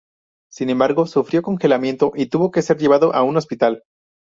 [0.49, 3.83] Sin embargo, sufrió congelamiento y tuvo que ser llevado a un hospital.